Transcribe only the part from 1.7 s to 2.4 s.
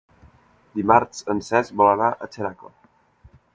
vol anar a